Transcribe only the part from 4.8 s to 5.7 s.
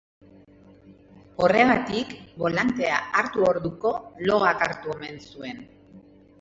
omen zuen.